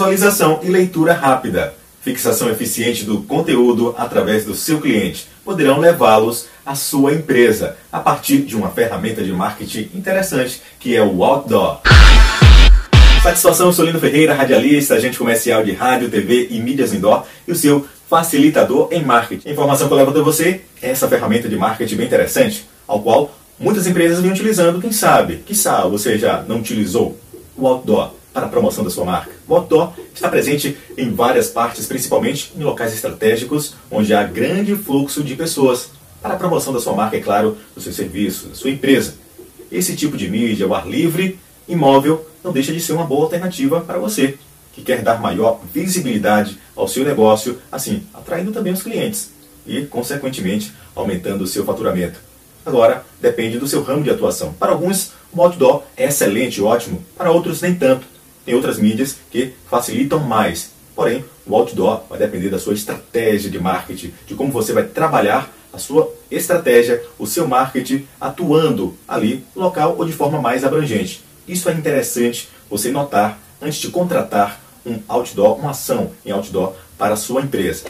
Visualização 0.00 0.60
e 0.62 0.68
leitura 0.70 1.12
rápida, 1.12 1.74
fixação 2.00 2.48
eficiente 2.48 3.04
do 3.04 3.20
conteúdo 3.20 3.94
através 3.98 4.46
do 4.46 4.54
seu 4.54 4.80
cliente 4.80 5.28
poderão 5.44 5.78
levá-los 5.78 6.46
à 6.64 6.74
sua 6.74 7.12
empresa 7.12 7.76
a 7.92 8.00
partir 8.00 8.38
de 8.38 8.56
uma 8.56 8.70
ferramenta 8.70 9.22
de 9.22 9.30
marketing 9.30 9.90
interessante 9.94 10.62
que 10.78 10.96
é 10.96 11.02
o 11.02 11.22
Outdoor. 11.22 11.82
Satisfação, 13.22 13.66
eu 13.66 13.72
sou 13.74 13.84
Lino 13.84 14.00
Ferreira, 14.00 14.32
radialista, 14.32 14.94
agente 14.94 15.18
comercial 15.18 15.62
de 15.62 15.72
rádio, 15.72 16.08
TV 16.08 16.48
e 16.50 16.58
mídias 16.58 16.94
indoor 16.94 17.26
e 17.46 17.52
o 17.52 17.54
seu 17.54 17.86
facilitador 18.08 18.88
em 18.90 19.04
marketing. 19.04 19.50
Informação 19.50 19.86
que 19.86 19.92
eu 19.92 19.98
levo 19.98 20.12
até 20.12 20.20
você 20.22 20.62
é 20.80 20.88
essa 20.92 21.08
ferramenta 21.08 21.46
de 21.46 21.56
marketing 21.56 21.96
bem 21.96 22.06
interessante, 22.06 22.66
ao 22.88 23.02
qual 23.02 23.34
muitas 23.58 23.86
empresas 23.86 24.18
vêm 24.20 24.32
utilizando, 24.32 24.80
quem 24.80 24.92
sabe, 24.92 25.44
quiçá 25.44 25.86
você 25.86 26.16
já 26.16 26.42
não 26.48 26.60
utilizou 26.60 27.20
o 27.54 27.66
Outdoor 27.66 28.18
para 28.32 28.46
a 28.46 28.48
promoção 28.48 28.84
da 28.84 28.90
sua 28.90 29.04
marca. 29.04 29.30
O 29.48 29.60
está 30.14 30.28
presente 30.28 30.76
em 30.96 31.12
várias 31.12 31.48
partes, 31.48 31.86
principalmente 31.86 32.52
em 32.56 32.62
locais 32.62 32.94
estratégicos, 32.94 33.74
onde 33.90 34.14
há 34.14 34.22
grande 34.22 34.74
fluxo 34.76 35.22
de 35.22 35.34
pessoas, 35.34 35.90
para 36.22 36.34
a 36.34 36.36
promoção 36.36 36.72
da 36.72 36.80
sua 36.80 36.92
marca, 36.92 37.16
é 37.16 37.20
claro, 37.20 37.56
do 37.74 37.80
seu 37.80 37.92
serviço, 37.92 38.48
da 38.48 38.54
sua 38.54 38.70
empresa. 38.70 39.14
Esse 39.72 39.96
tipo 39.96 40.16
de 40.16 40.28
mídia, 40.28 40.66
o 40.66 40.74
ar 40.74 40.86
livre, 40.86 41.38
imóvel, 41.66 42.26
não 42.44 42.52
deixa 42.52 42.72
de 42.72 42.80
ser 42.80 42.92
uma 42.92 43.04
boa 43.04 43.24
alternativa 43.24 43.80
para 43.80 43.98
você, 43.98 44.36
que 44.72 44.82
quer 44.82 45.02
dar 45.02 45.20
maior 45.20 45.60
visibilidade 45.72 46.58
ao 46.76 46.86
seu 46.86 47.04
negócio, 47.04 47.58
assim, 47.72 48.04
atraindo 48.12 48.52
também 48.52 48.72
os 48.72 48.82
clientes 48.82 49.30
e, 49.66 49.82
consequentemente, 49.86 50.72
aumentando 50.94 51.44
o 51.44 51.46
seu 51.46 51.64
faturamento. 51.64 52.20
Agora, 52.64 53.04
depende 53.20 53.58
do 53.58 53.66
seu 53.66 53.82
ramo 53.82 54.02
de 54.02 54.10
atuação. 54.10 54.52
Para 54.52 54.72
alguns, 54.72 55.12
o 55.32 55.42
outdoor 55.42 55.84
é 55.96 56.06
excelente, 56.06 56.60
ótimo, 56.60 57.02
para 57.16 57.30
outros, 57.30 57.62
nem 57.62 57.74
tanto 57.74 58.06
tem 58.50 58.56
outras 58.56 58.80
mídias 58.80 59.16
que 59.30 59.52
facilitam 59.70 60.18
mais. 60.18 60.72
Porém, 60.96 61.24
o 61.46 61.54
outdoor 61.54 62.02
vai 62.10 62.18
depender 62.18 62.48
da 62.48 62.58
sua 62.58 62.74
estratégia 62.74 63.48
de 63.48 63.60
marketing, 63.60 64.12
de 64.26 64.34
como 64.34 64.50
você 64.50 64.72
vai 64.72 64.82
trabalhar 64.82 65.54
a 65.72 65.78
sua 65.78 66.12
estratégia, 66.28 67.00
o 67.16 67.28
seu 67.28 67.46
marketing 67.46 68.08
atuando 68.20 68.96
ali 69.06 69.44
local 69.54 69.94
ou 69.96 70.04
de 70.04 70.12
forma 70.12 70.40
mais 70.40 70.64
abrangente. 70.64 71.22
Isso 71.46 71.68
é 71.68 71.72
interessante 71.72 72.48
você 72.68 72.90
notar 72.90 73.38
antes 73.62 73.78
de 73.78 73.88
contratar 73.88 74.60
um 74.84 74.98
outdoor, 75.06 75.60
uma 75.60 75.70
ação 75.70 76.10
em 76.26 76.32
outdoor 76.32 76.74
para 76.98 77.14
a 77.14 77.16
sua 77.16 77.42
empresa. 77.42 77.84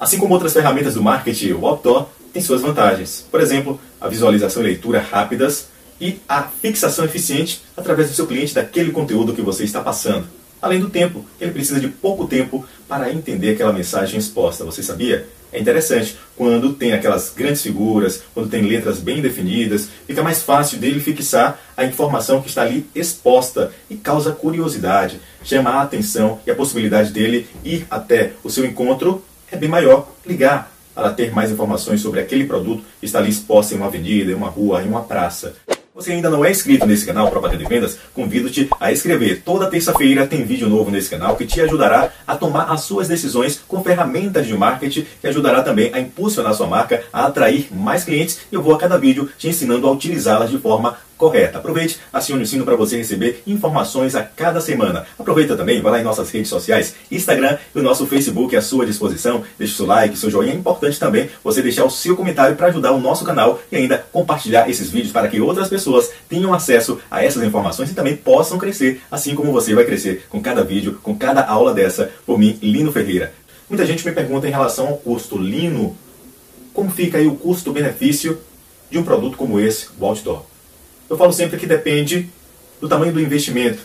Assim 0.00 0.18
como 0.18 0.32
outras 0.32 0.54
ferramentas 0.54 0.94
do 0.94 1.02
marketing, 1.02 1.52
o 1.52 1.66
outdoor 1.66 2.06
tem 2.32 2.40
suas 2.40 2.62
vantagens. 2.62 3.26
Por 3.30 3.42
exemplo, 3.42 3.78
a 4.00 4.08
visualização 4.08 4.62
e 4.62 4.66
leitura 4.66 4.98
rápidas, 4.98 5.68
e 6.00 6.20
a 6.28 6.42
fixação 6.42 7.04
eficiente 7.04 7.62
através 7.76 8.08
do 8.08 8.14
seu 8.14 8.26
cliente 8.26 8.54
daquele 8.54 8.90
conteúdo 8.90 9.34
que 9.34 9.42
você 9.42 9.64
está 9.64 9.80
passando. 9.80 10.26
Além 10.60 10.80
do 10.80 10.90
tempo, 10.90 11.24
ele 11.40 11.52
precisa 11.52 11.78
de 11.78 11.88
pouco 11.88 12.26
tempo 12.26 12.64
para 12.88 13.12
entender 13.12 13.50
aquela 13.50 13.72
mensagem 13.72 14.18
exposta. 14.18 14.64
Você 14.64 14.82
sabia? 14.82 15.28
É 15.52 15.60
interessante, 15.60 16.16
quando 16.36 16.72
tem 16.72 16.92
aquelas 16.92 17.32
grandes 17.34 17.62
figuras, 17.62 18.22
quando 18.34 18.50
tem 18.50 18.62
letras 18.62 18.98
bem 18.98 19.22
definidas, 19.22 19.88
fica 20.06 20.22
mais 20.22 20.42
fácil 20.42 20.78
dele 20.78 21.00
fixar 21.00 21.58
a 21.76 21.84
informação 21.84 22.42
que 22.42 22.48
está 22.48 22.62
ali 22.62 22.86
exposta 22.94 23.72
e 23.88 23.96
causa 23.96 24.32
curiosidade, 24.32 25.20
chama 25.44 25.70
a 25.70 25.82
atenção 25.82 26.40
e 26.46 26.50
a 26.50 26.54
possibilidade 26.54 27.12
dele 27.12 27.46
ir 27.64 27.86
até 27.88 28.32
o 28.42 28.50
seu 28.50 28.66
encontro 28.66 29.24
é 29.50 29.56
bem 29.56 29.68
maior. 29.68 30.08
Ligar 30.26 30.72
para 30.94 31.12
ter 31.12 31.30
mais 31.30 31.50
informações 31.50 32.00
sobre 32.00 32.20
aquele 32.20 32.46
produto 32.46 32.82
que 32.98 33.06
está 33.06 33.18
ali 33.18 33.30
exposto 33.30 33.72
em 33.72 33.76
uma 33.76 33.86
avenida, 33.86 34.32
em 34.32 34.34
uma 34.34 34.48
rua, 34.48 34.82
em 34.82 34.88
uma 34.88 35.02
praça 35.02 35.54
você 35.96 36.12
ainda 36.12 36.28
não 36.28 36.44
é 36.44 36.50
inscrito 36.50 36.84
nesse 36.84 37.06
canal 37.06 37.30
Propaganda 37.30 37.64
de 37.64 37.66
Vendas, 37.66 37.96
convido-te 38.12 38.68
a 38.78 38.92
inscrever. 38.92 39.40
Toda 39.42 39.70
terça-feira 39.70 40.26
tem 40.26 40.44
vídeo 40.44 40.68
novo 40.68 40.90
nesse 40.90 41.08
canal 41.08 41.36
que 41.36 41.46
te 41.46 41.58
ajudará 41.58 42.12
a 42.26 42.36
tomar 42.36 42.70
as 42.70 42.82
suas 42.82 43.08
decisões 43.08 43.62
com 43.66 43.82
ferramentas 43.82 44.46
de 44.46 44.52
marketing 44.52 45.06
que 45.18 45.26
ajudará 45.26 45.62
também 45.62 45.90
a 45.94 45.98
impulsionar 45.98 46.52
sua 46.52 46.66
marca, 46.66 47.02
a 47.10 47.24
atrair 47.24 47.68
mais 47.72 48.04
clientes 48.04 48.40
eu 48.52 48.60
vou 48.62 48.74
a 48.74 48.78
cada 48.78 48.98
vídeo 48.98 49.30
te 49.38 49.48
ensinando 49.48 49.86
a 49.86 49.90
utilizá-las 49.90 50.50
de 50.50 50.58
forma 50.58 50.98
correta. 51.16 51.58
Aproveite, 51.58 51.98
acione 52.12 52.42
o 52.42 52.46
sino 52.46 52.64
para 52.64 52.76
você 52.76 52.96
receber 52.96 53.42
informações 53.46 54.14
a 54.14 54.22
cada 54.22 54.60
semana. 54.60 55.06
Aproveita 55.18 55.56
também, 55.56 55.80
vai 55.80 55.92
lá 55.92 56.00
em 56.00 56.04
nossas 56.04 56.30
redes 56.30 56.48
sociais, 56.48 56.94
Instagram 57.10 57.58
e 57.74 57.78
o 57.78 57.82
nosso 57.82 58.06
Facebook 58.06 58.54
à 58.56 58.62
sua 58.62 58.86
disposição. 58.86 59.42
Deixe 59.58 59.74
seu 59.74 59.86
like, 59.86 60.16
seu 60.16 60.30
joinha. 60.30 60.52
É 60.52 60.56
importante 60.56 60.98
também 60.98 61.28
você 61.42 61.62
deixar 61.62 61.84
o 61.84 61.90
seu 61.90 62.16
comentário 62.16 62.56
para 62.56 62.68
ajudar 62.68 62.92
o 62.92 63.00
nosso 63.00 63.24
canal 63.24 63.60
e 63.70 63.76
ainda 63.76 64.04
compartilhar 64.12 64.68
esses 64.68 64.90
vídeos 64.90 65.12
para 65.12 65.28
que 65.28 65.40
outras 65.40 65.68
pessoas 65.68 66.10
tenham 66.28 66.52
acesso 66.52 66.98
a 67.10 67.24
essas 67.24 67.42
informações 67.42 67.90
e 67.90 67.94
também 67.94 68.16
possam 68.16 68.58
crescer, 68.58 69.00
assim 69.10 69.34
como 69.34 69.52
você 69.52 69.74
vai 69.74 69.84
crescer 69.84 70.26
com 70.28 70.40
cada 70.40 70.62
vídeo, 70.62 70.98
com 71.02 71.16
cada 71.16 71.44
aula 71.44 71.72
dessa, 71.72 72.10
por 72.24 72.38
mim, 72.38 72.58
Lino 72.62 72.92
Ferreira. 72.92 73.32
Muita 73.68 73.84
gente 73.84 74.06
me 74.06 74.12
pergunta 74.12 74.46
em 74.46 74.50
relação 74.50 74.86
ao 74.86 74.96
custo. 74.96 75.36
Lino, 75.36 75.96
como 76.72 76.90
fica 76.90 77.18
aí 77.18 77.26
o 77.26 77.34
custo-benefício 77.34 78.38
de 78.90 78.98
um 78.98 79.02
produto 79.02 79.36
como 79.36 79.58
esse, 79.58 79.88
o 79.98 80.06
Outdoor? 80.06 80.55
Eu 81.08 81.16
falo 81.16 81.32
sempre 81.32 81.58
que 81.58 81.66
depende 81.66 82.28
do 82.80 82.88
tamanho 82.88 83.12
do 83.12 83.20
investimento, 83.20 83.78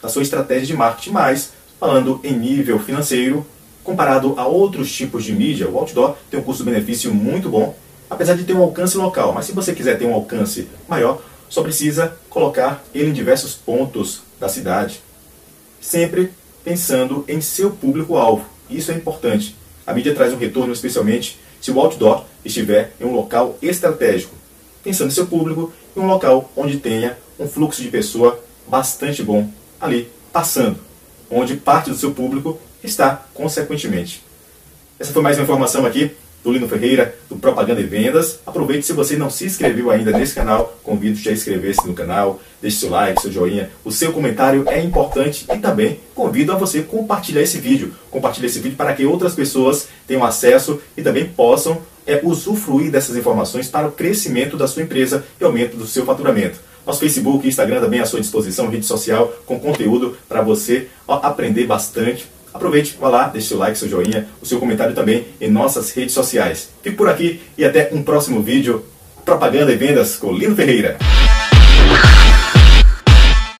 da 0.00 0.08
sua 0.08 0.22
estratégia 0.22 0.66
de 0.66 0.74
marketing, 0.74 1.10
mas 1.10 1.52
falando 1.80 2.20
em 2.22 2.32
nível 2.32 2.78
financeiro, 2.78 3.44
comparado 3.82 4.34
a 4.38 4.46
outros 4.46 4.90
tipos 4.92 5.24
de 5.24 5.32
mídia, 5.32 5.68
o 5.68 5.76
outdoor 5.76 6.16
tem 6.30 6.38
um 6.38 6.42
custo-benefício 6.42 7.12
muito 7.12 7.48
bom, 7.48 7.76
apesar 8.08 8.34
de 8.34 8.44
ter 8.44 8.54
um 8.54 8.62
alcance 8.62 8.96
local. 8.96 9.32
Mas 9.32 9.46
se 9.46 9.52
você 9.52 9.74
quiser 9.74 9.98
ter 9.98 10.06
um 10.06 10.14
alcance 10.14 10.68
maior, 10.88 11.20
só 11.48 11.62
precisa 11.62 12.16
colocar 12.30 12.82
ele 12.94 13.10
em 13.10 13.12
diversos 13.12 13.54
pontos 13.54 14.22
da 14.38 14.48
cidade, 14.48 15.02
sempre 15.80 16.32
pensando 16.64 17.24
em 17.28 17.40
seu 17.40 17.70
público-alvo. 17.70 18.46
Isso 18.70 18.92
é 18.92 18.94
importante. 18.94 19.56
A 19.86 19.92
mídia 19.92 20.14
traz 20.14 20.32
um 20.32 20.38
retorno, 20.38 20.72
especialmente 20.72 21.38
se 21.60 21.70
o 21.70 21.80
outdoor 21.80 22.24
estiver 22.44 22.92
em 23.00 23.04
um 23.04 23.12
local 23.12 23.58
estratégico, 23.60 24.34
pensando 24.84 25.08
em 25.08 25.14
seu 25.14 25.26
público 25.26 25.72
em 25.96 26.00
um 26.00 26.06
local 26.06 26.50
onde 26.54 26.76
tenha 26.76 27.16
um 27.40 27.48
fluxo 27.48 27.82
de 27.82 27.88
pessoa 27.88 28.38
bastante 28.68 29.22
bom 29.22 29.48
ali 29.80 30.08
passando, 30.32 30.78
onde 31.30 31.56
parte 31.56 31.90
do 31.90 31.96
seu 31.96 32.12
público 32.12 32.60
está 32.82 33.26
consequentemente. 33.32 34.22
Essa 34.98 35.12
foi 35.12 35.22
mais 35.22 35.36
uma 35.38 35.44
informação 35.44 35.84
aqui 35.86 36.12
do 36.44 36.52
Lino 36.52 36.68
Ferreira, 36.68 37.16
do 37.28 37.36
Propaganda 37.36 37.80
e 37.80 37.84
Vendas. 37.84 38.38
Aproveite, 38.46 38.84
se 38.84 38.92
você 38.92 39.16
não 39.16 39.30
se 39.30 39.46
inscreveu 39.46 39.90
ainda 39.90 40.10
nesse 40.10 40.34
canal, 40.34 40.78
convido-te 40.82 41.30
a 41.30 41.32
inscrever-se 41.32 41.86
no 41.86 41.94
canal, 41.94 42.38
deixe 42.60 42.76
seu 42.76 42.90
like, 42.90 43.20
seu 43.20 43.32
joinha, 43.32 43.70
o 43.82 43.90
seu 43.90 44.12
comentário 44.12 44.64
é 44.68 44.78
importante 44.80 45.46
e 45.52 45.58
também 45.58 46.00
convido 46.14 46.52
a 46.52 46.56
você 46.56 46.82
compartilhar 46.82 47.40
esse 47.40 47.58
vídeo. 47.58 47.94
Compartilhe 48.10 48.46
esse 48.46 48.58
vídeo 48.58 48.76
para 48.76 48.92
que 48.92 49.06
outras 49.06 49.34
pessoas 49.34 49.88
tenham 50.06 50.22
acesso 50.22 50.78
e 50.94 51.02
também 51.02 51.26
possam 51.26 51.80
é, 52.06 52.20
usufruir 52.22 52.90
dessas 52.90 53.16
informações 53.16 53.68
para 53.68 53.88
o 53.88 53.92
crescimento 53.92 54.56
da 54.56 54.66
sua 54.66 54.82
empresa 54.82 55.24
e 55.40 55.44
aumento 55.44 55.76
do 55.76 55.86
seu 55.86 56.04
faturamento. 56.04 56.58
Nosso 56.86 57.00
Facebook 57.00 57.46
e 57.46 57.48
Instagram 57.48 57.80
também 57.80 58.00
à 58.00 58.06
sua 58.06 58.20
disposição, 58.20 58.68
rede 58.68 58.84
social 58.84 59.32
com 59.46 59.58
conteúdo 59.58 60.16
para 60.28 60.42
você 60.42 60.88
aprender 61.08 61.66
bastante 61.66 62.26
Aproveite, 62.54 62.96
vá 63.00 63.08
lá, 63.08 63.26
deixe 63.26 63.48
seu 63.48 63.58
like, 63.58 63.76
seu 63.76 63.88
joinha, 63.88 64.28
o 64.40 64.46
seu 64.46 64.60
comentário 64.60 64.94
também 64.94 65.26
em 65.40 65.50
nossas 65.50 65.90
redes 65.90 66.14
sociais. 66.14 66.70
Fique 66.84 66.96
por 66.96 67.08
aqui 67.08 67.42
e 67.58 67.64
até 67.64 67.90
um 67.92 68.00
próximo 68.00 68.40
vídeo. 68.40 68.84
Propaganda 69.24 69.72
e 69.72 69.76
vendas 69.76 70.16
com 70.16 70.32
Lino 70.32 70.54
Ferreira. 70.54 70.98